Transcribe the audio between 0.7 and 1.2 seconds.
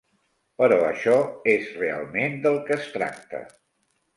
això